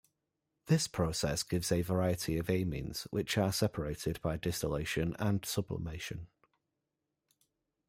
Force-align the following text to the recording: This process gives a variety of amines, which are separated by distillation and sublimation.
This 0.65 0.87
process 0.87 1.43
gives 1.43 1.71
a 1.71 1.83
variety 1.83 2.39
of 2.39 2.47
amines, 2.47 3.03
which 3.11 3.37
are 3.37 3.51
separated 3.53 4.19
by 4.23 4.35
distillation 4.35 5.15
and 5.19 5.45
sublimation. 5.45 6.25